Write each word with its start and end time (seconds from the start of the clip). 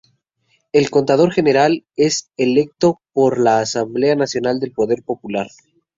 El 0.71 0.89
Contralor 0.89 1.31
General 1.31 1.85
es 1.95 2.31
electo 2.35 3.01
por 3.13 3.37
la 3.39 3.59
Asamblea 3.59 4.15
Nacional 4.15 4.59
del 4.59 4.71
Poder 4.71 5.03
Popular. 5.03 5.47